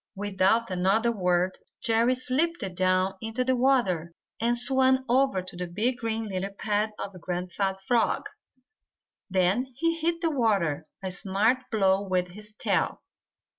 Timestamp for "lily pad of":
6.27-7.21